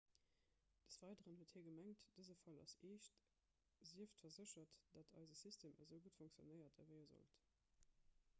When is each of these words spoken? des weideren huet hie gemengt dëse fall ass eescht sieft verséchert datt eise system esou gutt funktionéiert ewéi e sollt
des 0.89 0.95
weideren 1.07 1.35
huet 1.39 1.51
hie 1.57 1.65
gemengt 1.67 2.07
dëse 2.15 2.35
fall 2.39 2.57
ass 2.63 2.73
eescht 2.93 3.21
sieft 3.91 4.19
verséchert 4.25 4.81
datt 4.97 5.15
eise 5.21 5.39
system 5.43 5.79
esou 5.87 6.03
gutt 6.07 6.19
funktionéiert 6.23 6.83
ewéi 6.87 7.05
e 7.05 7.07
sollt 7.13 7.49